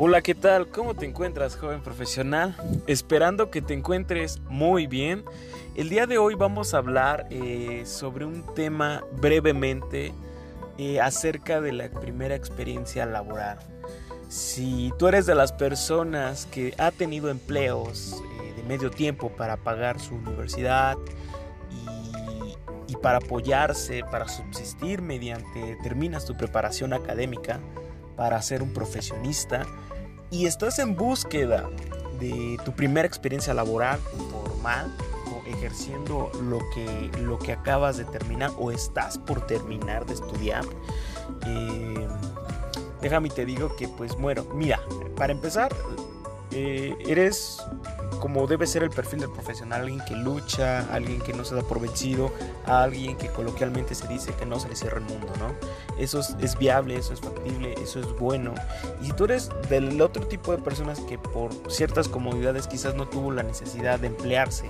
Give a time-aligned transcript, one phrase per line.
[0.00, 0.68] Hola, ¿qué tal?
[0.68, 2.54] ¿Cómo te encuentras, joven profesional?
[2.86, 5.24] Esperando que te encuentres muy bien.
[5.74, 10.14] El día de hoy vamos a hablar eh, sobre un tema brevemente
[10.78, 13.58] eh, acerca de la primera experiencia laboral.
[14.28, 19.56] Si tú eres de las personas que ha tenido empleos eh, de medio tiempo para
[19.56, 20.96] pagar su universidad
[21.72, 27.58] y, y para apoyarse, para subsistir mediante terminas tu preparación académica,
[28.18, 29.64] para ser un profesionista
[30.30, 31.70] y estás en búsqueda
[32.18, 34.00] de tu primera experiencia laboral
[34.32, 34.92] formal
[35.32, 40.64] o ejerciendo lo que, lo que acabas de terminar o estás por terminar de estudiar,
[41.46, 42.08] eh,
[43.00, 44.80] déjame te digo que pues bueno, mira,
[45.16, 45.72] para empezar,
[46.50, 47.62] eh, eres
[48.18, 51.62] como debe ser el perfil del profesional, alguien que lucha, alguien que no se da
[51.62, 52.32] por vencido,
[52.66, 55.54] alguien que coloquialmente se dice que no se le cierra el mundo, ¿no?
[55.98, 58.54] Eso es, viable, eso es factible, eso es bueno.
[59.00, 63.08] Y si tú eres del otro tipo de personas que por ciertas comodidades quizás no
[63.08, 64.68] tuvo la necesidad de emplearse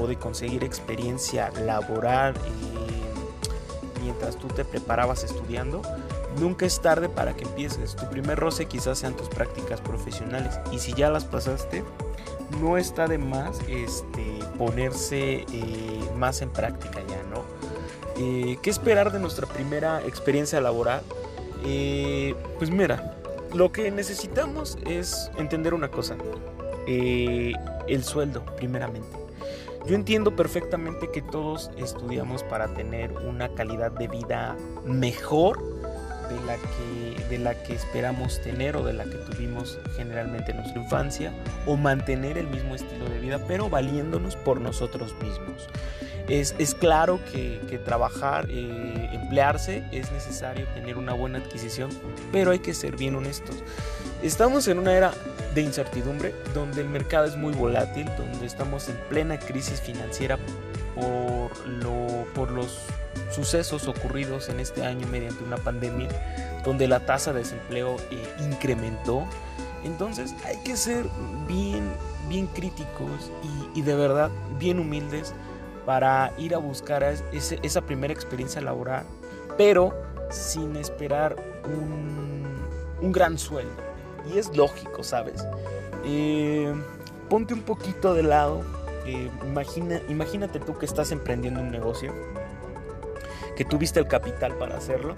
[0.00, 5.82] o de conseguir experiencia laboral eh, mientras tú te preparabas estudiando,
[6.40, 7.96] Nunca es tarde para que empieces.
[7.96, 10.60] Tu primer roce quizás sean tus prácticas profesionales.
[10.70, 11.82] Y si ya las pasaste,
[12.60, 17.44] no está de más este, ponerse eh, más en práctica ya, ¿no?
[18.18, 21.02] Eh, ¿Qué esperar de nuestra primera experiencia laboral?
[21.64, 23.14] Eh, pues mira,
[23.54, 26.16] lo que necesitamos es entender una cosa,
[26.86, 29.26] el sueldo, primeramente.
[29.86, 35.62] Yo entiendo perfectamente que todos estudiamos para tener una calidad de vida mejor
[36.28, 40.58] de la que, de la que esperamos tener o de la que tuvimos generalmente en
[40.58, 41.32] nuestra infancia
[41.66, 45.68] o mantener el mismo estilo de vida pero valiéndonos por nosotros mismos.
[46.28, 51.90] Es, es claro que, que trabajar, eh, emplearse, es necesario tener una buena adquisición,
[52.32, 53.62] pero hay que ser bien honestos.
[54.22, 55.12] Estamos en una era
[55.54, 60.36] de incertidumbre donde el mercado es muy volátil, donde estamos en plena crisis financiera
[60.96, 62.86] por, lo, por los
[63.30, 66.08] sucesos ocurridos en este año mediante una pandemia
[66.64, 69.24] donde la tasa de desempleo eh, incrementó.
[69.84, 71.06] Entonces hay que ser
[71.46, 71.88] bien,
[72.28, 73.30] bien críticos
[73.74, 75.32] y, de verdad bien humildes
[75.84, 79.06] para ir a buscar esa primera experiencia laboral,
[79.56, 79.94] pero
[80.30, 83.70] sin esperar un, gran sueldo.
[84.28, 85.46] Y es lógico, ¿sabes?
[86.04, 86.74] Eh,
[87.28, 88.62] ponte un poquito de lado.
[89.06, 92.12] Eh, imagina, imagínate tú que estás emprendiendo un negocio
[93.56, 95.14] que tuviste el capital para hacerlo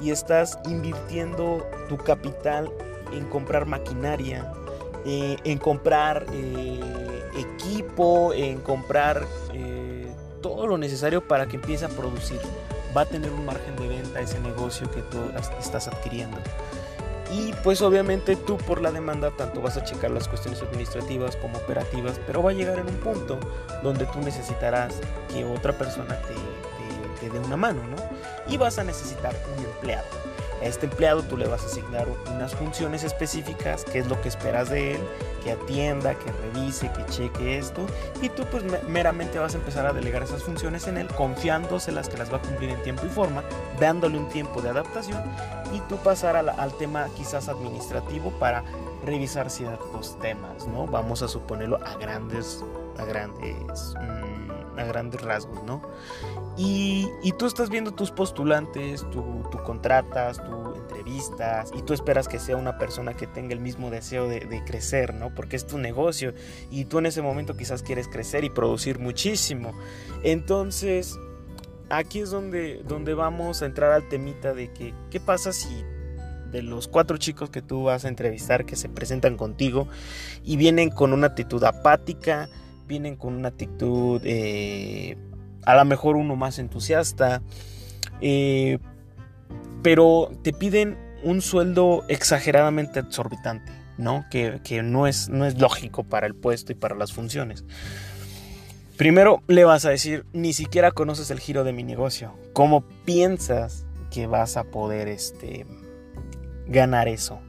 [0.00, 2.70] y estás invirtiendo tu capital
[3.12, 4.52] en comprar maquinaria,
[5.04, 6.80] eh, en comprar eh,
[7.38, 10.12] equipo, en comprar eh,
[10.42, 12.40] todo lo necesario para que empiece a producir.
[12.96, 15.18] Va a tener un margen de venta ese negocio que tú
[15.58, 16.38] estás adquiriendo.
[17.32, 21.58] Y pues obviamente tú por la demanda tanto vas a checar las cuestiones administrativas como
[21.58, 23.40] operativas, pero va a llegar en un punto
[23.82, 24.94] donde tú necesitarás
[25.32, 26.34] que otra persona te,
[27.28, 27.96] de una mano, ¿no?
[28.52, 30.06] Y vas a necesitar un empleado.
[30.64, 34.28] A este empleado tú le vas a asignar unas funciones específicas, qué es lo que
[34.28, 35.00] esperas de él,
[35.42, 37.84] que atienda, que revise, que cheque esto,
[38.22, 42.16] y tú pues meramente vas a empezar a delegar esas funciones en él, confiándoselas que
[42.16, 43.42] las va a cumplir en tiempo y forma,
[43.78, 45.22] dándole un tiempo de adaptación,
[45.74, 48.64] y tú pasar al, tema quizás administrativo para
[49.04, 50.86] revisar ciertos temas, ¿no?
[50.86, 52.64] Vamos a suponerlo a grandes,
[52.96, 53.94] a grandes...
[54.00, 54.34] Mm,
[54.78, 55.82] a grandes rasgos, ¿no?
[56.56, 62.56] Y, tú estás viendo tus postulantes, tú, contratas, tú entrevistas y tú esperas que sea
[62.56, 65.34] una persona que tenga el mismo deseo de, crecer, ¿no?
[65.34, 66.32] Porque es tu negocio
[66.70, 69.72] y tú en ese momento quizás quieres crecer y producir muchísimo.
[70.22, 71.18] Entonces,
[71.90, 75.84] aquí es donde, donde vamos a entrar al temita de que, ¿qué pasa si
[76.52, 79.88] de los cuatro chicos que tú vas a entrevistar que se presentan contigo
[80.44, 82.48] y vienen con una actitud apática,
[82.86, 85.16] vienen con una actitud, eh,
[85.66, 87.42] a lo mejor uno más entusiasta,
[88.20, 88.78] eh,
[89.82, 94.24] pero te piden un sueldo exageradamente exorbitante, ¿no?
[94.30, 97.64] Que, no, es, no es lógico para el puesto y para las funciones.
[98.96, 102.34] Primero le vas a decir, ni siquiera conoces el giro de mi negocio.
[102.52, 105.66] ¿Cómo piensas que vas a poder este,
[106.66, 107.40] ganar eso?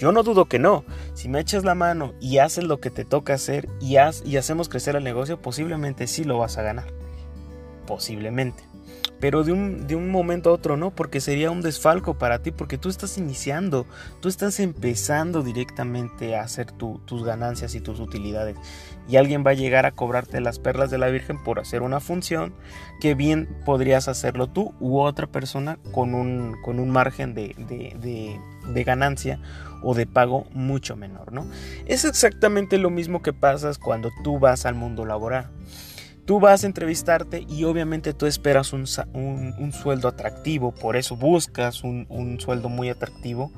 [0.00, 0.84] Yo no dudo que no.
[1.14, 4.68] Si me echas la mano y haces lo que te toca hacer y, y hacemos
[4.68, 6.99] crecer el negocio, posiblemente sí lo vas a ganar.
[7.90, 8.62] Posiblemente.
[9.18, 12.52] Pero de un, de un momento a otro no, porque sería un desfalco para ti,
[12.52, 13.84] porque tú estás iniciando,
[14.20, 18.56] tú estás empezando directamente a hacer tus ganancias y tus utilidades.
[19.08, 21.98] Y alguien va a llegar a cobrarte las perlas de la Virgen por hacer una
[21.98, 22.54] función
[23.00, 28.38] que bien podrías hacerlo tú u otra persona con un, con un margen de, de,
[28.72, 29.40] de ganancia
[29.82, 31.44] o de pago mucho menor, ¿no?
[31.86, 35.50] Es exactamente lo mismo que pasa cuando tú vas al mundo laboral.
[36.30, 42.06] Tú vas a entrevistarte y obviamente tú esperas un, sueldo atractivo, por eso buscas un,
[42.08, 43.50] un sueldo muy atractivo.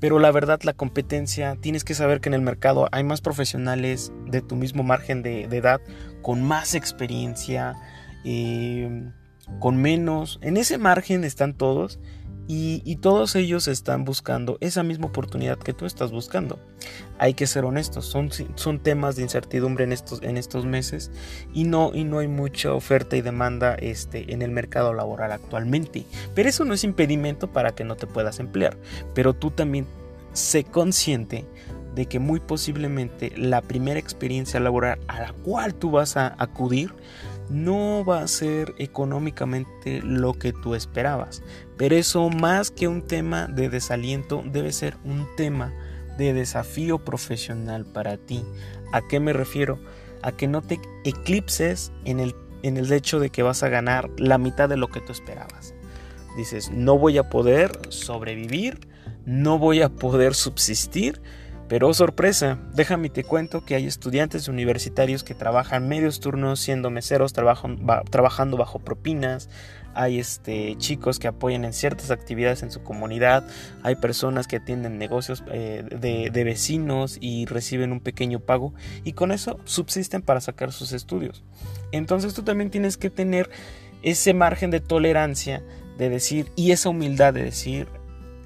[0.00, 4.12] Pero la verdad, la competencia, tienes que saber que en el mercado hay más profesionales
[4.26, 5.80] de tu mismo margen de, edad,
[6.20, 7.76] con más experiencia,
[8.24, 9.12] eh,
[9.60, 10.40] con menos.
[10.42, 12.00] En ese margen están todos
[12.50, 16.58] y, todos ellos están buscando esa misma oportunidad que tú estás buscando.
[17.18, 21.10] Hay que ser honestos, son, son temas de incertidumbre en estos, en estos meses
[21.52, 26.06] y no, y no hay mucha oferta y demanda este, en el mercado laboral actualmente.
[26.34, 28.78] Pero eso no es impedimento para que no te puedas emplear.
[29.14, 29.86] Pero tú también
[30.32, 31.44] sé consciente
[31.94, 36.94] de que muy posiblemente la primera experiencia laboral a la cual tú vas a acudir
[37.50, 41.42] no va a ser económicamente lo que tú esperabas.
[41.76, 45.72] Pero eso más que un tema de desaliento debe ser un tema
[46.18, 48.44] de desafío profesional para ti.
[48.92, 49.78] ¿A qué me refiero?
[50.22, 54.10] A que no te eclipses en el, en el hecho de que vas a ganar
[54.18, 55.74] la mitad de lo que tú esperabas.
[56.36, 58.88] Dices, no voy a poder sobrevivir,
[59.24, 61.20] no voy a poder subsistir
[61.68, 66.90] pero oh, sorpresa, déjame te cuento que hay estudiantes universitarios que trabajan medios turnos siendo
[66.90, 69.50] meseros, trabajando bajo propinas,
[69.94, 73.44] hay este, chicos que apoyan en ciertas actividades en su comunidad,
[73.82, 78.74] hay personas que atienden negocios eh, de, de vecinos y reciben un pequeño pago.
[79.02, 81.42] Y con eso subsisten para sacar sus estudios.
[81.90, 83.50] Entonces tú también tienes que tener
[84.02, 85.64] ese margen de tolerancia
[85.98, 87.88] de decir y esa humildad de decir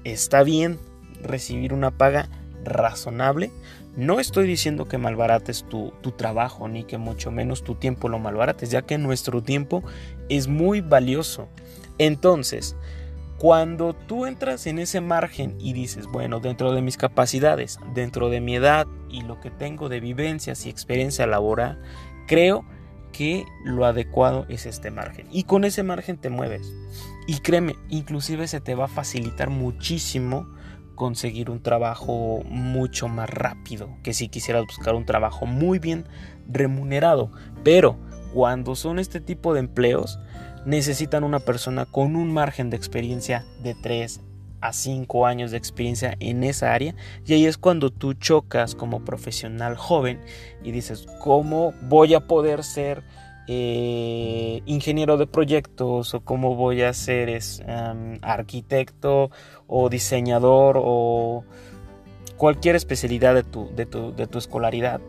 [0.03, 0.79] está bien
[1.21, 2.29] recibir una paga
[2.63, 3.51] razonable.
[3.95, 8.19] No estoy diciendo que malbarates tu, tu, trabajo, ni que mucho menos tu tiempo lo
[8.19, 9.83] malbarates, ya que nuestro tiempo
[10.29, 11.47] es muy valioso.
[11.99, 12.75] Entonces,
[13.37, 18.39] cuando tú entras en ese margen y dices, bueno, dentro de mis capacidades, dentro de
[18.39, 21.81] mi edad y lo que tengo de vivencias y experiencia laboral,
[22.25, 22.65] creo
[23.11, 25.27] que lo adecuado es este margen.
[25.29, 26.73] Y con ese margen te mueves.
[27.27, 30.47] Y créeme, inclusive se te va a facilitar muchísimo
[30.95, 36.05] conseguir un trabajo mucho más rápido que si quisieras buscar un trabajo muy bien
[36.47, 37.31] remunerado.
[37.63, 37.97] Pero
[38.33, 40.19] cuando son este tipo de empleos,
[40.65, 44.21] necesitan una persona con un margen de experiencia de 3
[44.61, 46.95] a 5 años de experiencia en esa área.
[47.25, 50.21] Y ahí es cuando tú chocas como profesional joven
[50.63, 53.03] y dices, ¿cómo voy a poder ser
[53.47, 57.61] eh, ingeniero de proyectos o cómo voy a ser es,
[58.21, 59.31] arquitecto
[59.67, 61.43] o diseñador o
[62.37, 65.01] cualquier especialidad de tu, de tu, de tu escolaridad.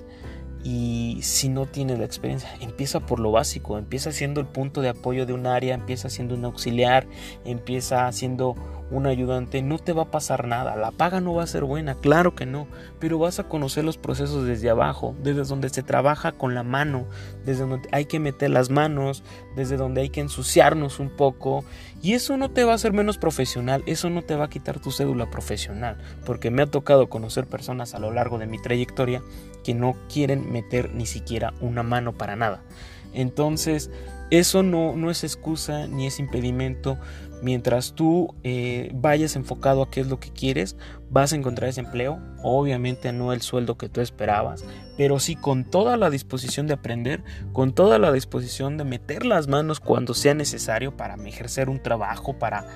[0.64, 4.88] Y si no tienes la experiencia, empieza por lo básico, empieza siendo el punto de
[4.88, 7.06] apoyo de un área, empieza siendo un auxiliar,
[7.44, 8.54] empieza siendo
[8.94, 10.76] un ayudante, no te va a pasar nada.
[10.76, 12.66] La paga no va a ser buena, claro que no,
[12.98, 17.06] pero vas a conocer los procesos desde abajo, desde donde se trabaja con la mano,
[17.44, 19.22] desde donde hay que meter las manos,
[19.56, 21.64] desde donde hay que ensuciarnos un poco.
[22.02, 24.78] Y eso no te va a hacer menos profesional, eso no te va a quitar
[24.78, 29.22] tu cédula profesional, porque me ha tocado conocer personas a lo largo de mi trayectoria
[29.64, 32.62] que no quieren meter ni siquiera una mano para nada.
[33.14, 33.90] Entonces,
[34.30, 36.98] eso no, no es excusa ni es impedimento
[37.44, 40.78] Mientras tú eh, vayas enfocado a qué es lo que quieres,
[41.10, 42.18] vas a encontrar ese empleo.
[42.42, 44.64] Obviamente no el sueldo que tú esperabas,
[44.96, 47.22] pero sí con toda la disposición de aprender,
[47.52, 52.38] con toda la disposición de meter las manos cuando sea necesario para ejercer un trabajo,
[52.38, 52.66] para...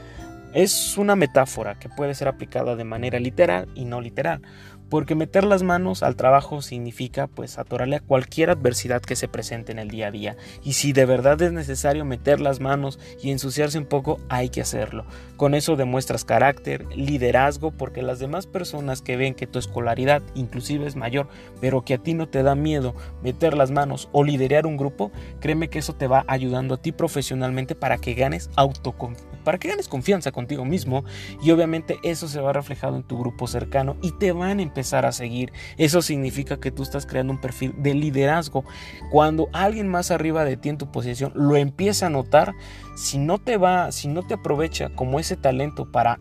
[0.53, 4.43] Es una metáfora que puede ser aplicada de manera literal y no literal
[4.89, 9.73] porque meter las manos al trabajo significa pues atorarle a cualquier adversidad que se presente
[9.73, 10.37] en el día a día.
[10.63, 14.61] Y si de verdad es necesario meter las manos y ensuciarse un poco hay que
[14.61, 15.05] hacerlo.
[15.37, 20.87] Con eso demuestras carácter liderazgo porque las demás personas que ven que tu escolaridad inclusive
[20.87, 21.29] es mayor
[21.61, 25.13] pero que a ti no te da miedo meter las manos o liderar un grupo
[25.41, 29.69] créeme que eso te va ayudando a ti profesionalmente para que ganes autoconfianza para que
[29.69, 31.05] ganes confianza contigo mismo
[31.43, 35.07] y obviamente eso se va reflejado en tu grupo cercano y te van a empezar
[35.07, 35.55] a seguir.
[35.79, 38.67] Eso significa que tú estás creando un perfil de liderazgo.
[39.11, 42.53] Cuando alguien más arriba de ti en tu posición lo empieza a notar,
[42.95, 46.21] si no te va, si no te aprovecha como ese talento para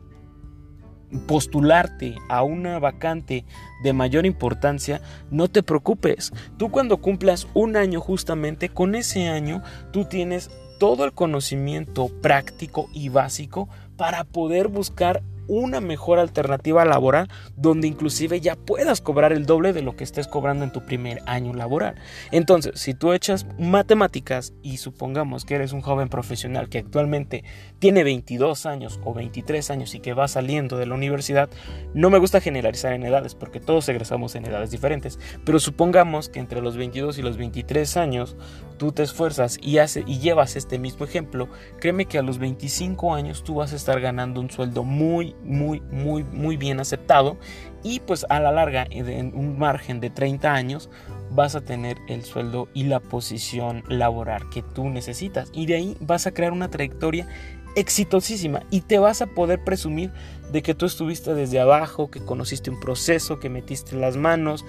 [1.27, 3.43] postularte a una vacante
[3.83, 6.31] de mayor importancia, no te preocupes.
[6.55, 12.89] Tú cuando cumplas un año justamente, con ese año tú tienes todo el conocimiento práctico
[12.93, 19.45] y básico para poder buscar una mejor alternativa laboral donde inclusive ya puedas cobrar el
[19.45, 21.95] doble de lo que estés cobrando en tu primer año laboral.
[22.31, 27.43] Entonces, si tú echas matemáticas y supongamos que eres un joven profesional que actualmente
[27.79, 31.49] tiene 22 años o 23 años y que va saliendo de la universidad,
[31.93, 36.39] no me gusta generalizar en edades porque todos egresamos en edades diferentes, pero supongamos que
[36.39, 38.35] entre los 22 y los 23 años
[38.77, 43.43] tú te esfuerzas y, y llevas este mismo ejemplo, créeme que a los 25 años
[43.43, 47.37] tú vas a estar ganando un sueldo muy, muy, muy, muy bien aceptado
[47.83, 50.89] y pues a la larga, en un margen de 30 años,
[51.31, 55.49] vas a tener el sueldo y la posición laboral que tú necesitas.
[55.53, 57.27] Y de ahí vas a crear una trayectoria
[57.75, 60.11] exitosísima y te vas a poder presumir
[60.51, 64.65] de que tú estuviste desde abajo, que conociste un proceso, que metiste las manos,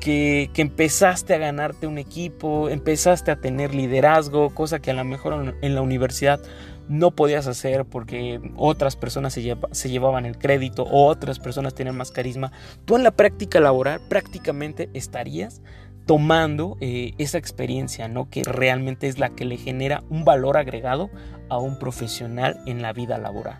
[0.00, 5.56] que, empezaste a ganarte un equipo, empezaste a tener liderazgo, cosa que a lo mejor
[5.60, 6.40] en la universidad
[6.88, 12.10] no podías hacer porque otras personas se, llevaban el crédito o otras personas tienen más
[12.10, 12.52] carisma.
[12.84, 15.60] Tú en la práctica laboral prácticamente estarías
[16.06, 18.30] tomando eh, esa experiencia, ¿no?
[18.30, 21.10] Que realmente es la que le genera un valor agregado
[21.50, 23.58] a un profesional en la vida laboral.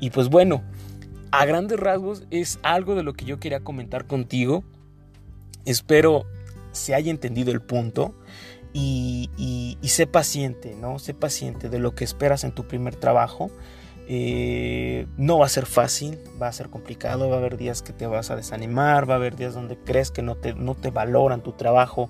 [0.00, 0.62] Y pues bueno,
[1.30, 4.64] a grandes rasgos es algo de lo que yo quería comentar contigo.
[5.70, 6.26] Espero
[6.72, 8.14] se haya entendido el punto
[8.72, 9.30] y,
[9.80, 10.98] y sé paciente, ¿no?
[10.98, 13.50] Sé paciente de lo que esperas en tu primer trabajo.
[14.10, 17.92] Eh, no va a ser fácil, va a ser complicado, va a haber días que
[17.92, 20.90] te vas a desanimar, va a haber días donde crees que no te, no te
[20.90, 22.08] valoran tu trabajo,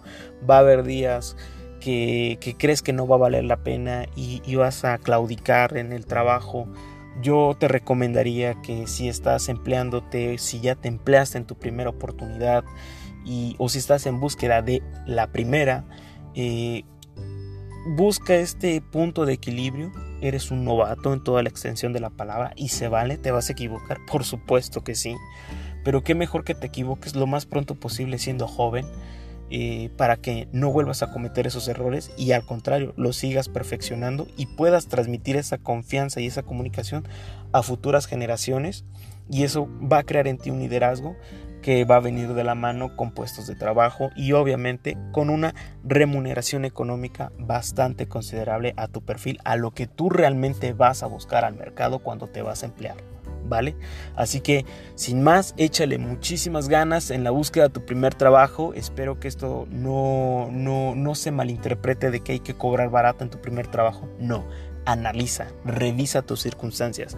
[0.48, 1.36] va a haber días
[1.80, 6.06] que, crees que no va a valer la pena y, vas a claudicar en el
[6.06, 6.68] trabajo.
[7.20, 12.62] Yo te recomendaría que si estás empleándote, si ya te empleaste en tu primera oportunidad
[13.28, 15.84] y, o si estás en búsqueda de la primera,
[16.34, 16.84] eh,
[17.94, 19.92] busca este punto de equilibrio.
[20.22, 23.50] Eres un novato en toda la extensión de la palabra y se vale, te vas
[23.50, 25.14] a equivocar, por supuesto que sí,
[25.84, 28.86] pero qué mejor que te equivoques lo más pronto posible siendo joven
[29.50, 34.26] eh, para que no vuelvas a cometer esos errores y al contrario, lo sigas perfeccionando
[34.36, 37.06] y puedas transmitir esa confianza y esa comunicación
[37.52, 38.84] a futuras generaciones.
[39.30, 41.14] Y eso va a crear en ti un liderazgo
[41.62, 45.54] que va a venir de la mano con puestos de trabajo y obviamente con una
[45.84, 51.44] remuneración económica bastante considerable a tu perfil, a lo que tú realmente vas a buscar
[51.44, 52.96] al mercado cuando te vas a emplear.
[53.44, 53.76] ¿Vale?
[54.14, 58.74] Así que sin más, échale muchísimas ganas en la búsqueda de tu primer trabajo.
[58.74, 63.30] Espero que esto no, no, no se malinterprete de que hay que cobrar barato en
[63.30, 64.06] tu primer trabajo.
[64.18, 64.44] No,
[64.88, 67.14] analiza, revisa tus circunstancias,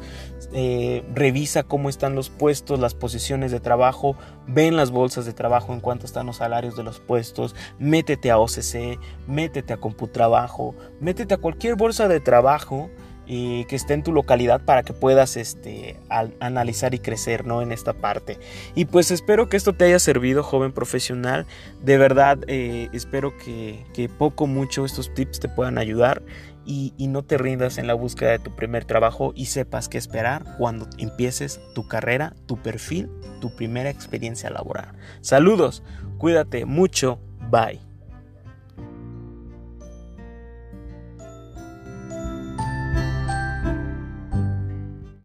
[0.53, 4.17] eh, revisa cómo están los puestos, las posiciones de trabajo,
[4.49, 8.39] ven las bolsas de trabajo en cuanto están los salarios de los puestos, métete a
[8.39, 8.99] OCC,
[9.29, 12.91] métete a Computrabajo, métete a cualquier bolsa de trabajo
[13.33, 15.97] y que esté en tu localidad para que puedas este,
[16.41, 17.63] analizar y crecer ¿no?
[17.63, 18.41] en esta parte.
[18.75, 21.47] Y pues espero que esto te haya servido, joven profesional.
[21.81, 26.23] De verdad, eh, espero que, que poco mucho estos tips te puedan ayudar
[26.65, 30.45] y, no te rindas en la búsqueda de tu primer trabajo y sepas qué esperar
[30.59, 34.93] cuando empieces tu carrera, tu perfil, tu primera experiencia laboral.
[35.21, 35.83] Saludos,
[36.19, 37.19] cuídate mucho,
[37.51, 37.90] bye.